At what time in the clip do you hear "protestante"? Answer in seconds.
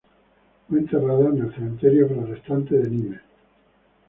2.07-2.75